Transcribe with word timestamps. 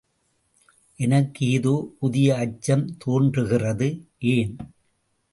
எனக்கு 0.99 1.41
ஏதோ 1.47 1.73
புதிய 1.99 2.37
அச்சம் 2.37 2.85
தோன்றுகிறது 2.97 3.89
ஏன்? 4.31 4.55